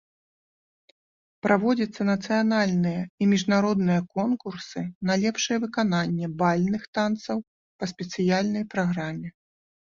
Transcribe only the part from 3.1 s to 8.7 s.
і міжнародныя конкурсы на лепшае выкананне бальных танцаў па спецыяльнай